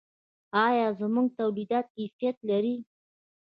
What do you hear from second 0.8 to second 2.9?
زموږ تولیدات کیفیت لري؟